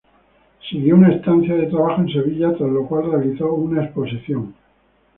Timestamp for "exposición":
3.83-4.55